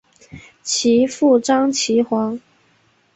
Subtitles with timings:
[0.63, 2.39] 其父张其锽。